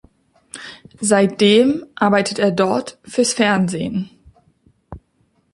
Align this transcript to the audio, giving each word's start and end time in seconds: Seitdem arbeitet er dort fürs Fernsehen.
Seitdem 0.99 1.85
arbeitet 1.93 2.39
er 2.39 2.49
dort 2.49 2.97
fürs 3.03 3.33
Fernsehen. 3.33 4.09